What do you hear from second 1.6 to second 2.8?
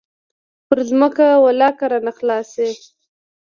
که رانه خلاص سي.